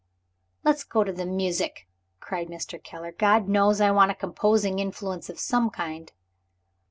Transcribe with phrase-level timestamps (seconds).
[0.63, 1.87] "Let's go to the music!"
[2.19, 2.83] cried Mr.
[2.83, 3.11] Keller.
[3.11, 6.11] "God knows, I want a composing influence of some kind."